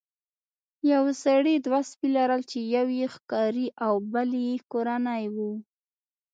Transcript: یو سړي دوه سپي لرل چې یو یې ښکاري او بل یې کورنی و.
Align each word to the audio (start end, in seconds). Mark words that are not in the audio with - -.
یو 0.91 1.03
سړي 1.23 1.55
دوه 1.65 1.79
سپي 1.89 2.07
لرل 2.17 2.41
چې 2.51 2.59
یو 2.75 2.87
یې 2.99 3.07
ښکاري 3.15 3.67
او 3.85 3.93
بل 4.13 4.29
یې 4.45 4.53
کورنی 4.71 5.23
و. 5.35 5.37